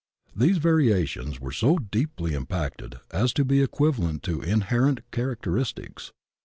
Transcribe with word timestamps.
These 0.35 0.57
variations 0.57 1.39
were 1.39 1.51
so 1.51 1.77
deeply 1.77 2.33
impacted 2.33 2.95
as 3.11 3.31
to 3.33 3.45
be 3.45 3.61
equivalent 3.61 4.23
to 4.23 4.41
inherent 4.41 5.01
char 5.13 5.35
acteristics. 5.35 6.11